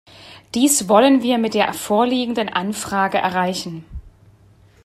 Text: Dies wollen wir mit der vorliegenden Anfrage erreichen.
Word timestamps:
Dies 0.55 0.89
wollen 0.89 1.21
wir 1.21 1.37
mit 1.37 1.53
der 1.53 1.71
vorliegenden 1.75 2.49
Anfrage 2.49 3.19
erreichen. 3.19 3.85